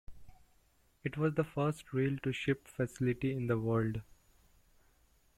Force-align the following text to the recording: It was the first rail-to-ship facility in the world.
It 1.03 1.15
was 1.15 1.35
the 1.35 1.43
first 1.43 1.93
rail-to-ship 1.93 2.67
facility 2.67 3.31
in 3.33 3.45
the 3.45 3.59
world. 3.59 4.01